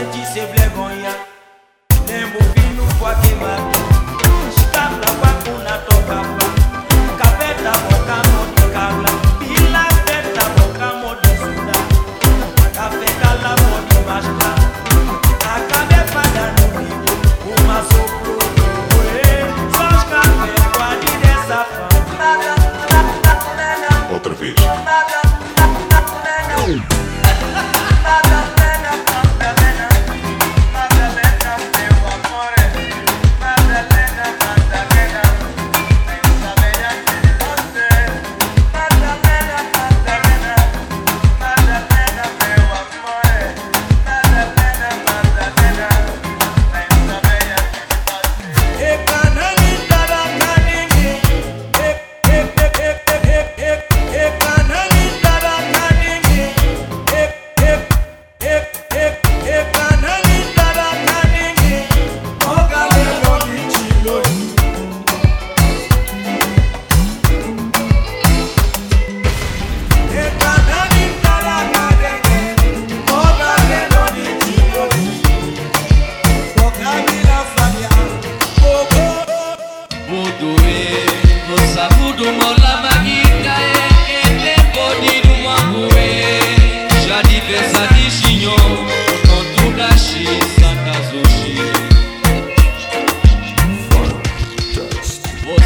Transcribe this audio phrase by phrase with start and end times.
[0.00, 1.29] sente sem vergonha.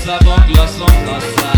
[0.00, 1.49] sabah lasam lasam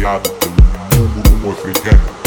[0.00, 0.30] fiada,
[0.96, 2.19] o mundo foi pequeno.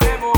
[0.00, 0.37] sabemos.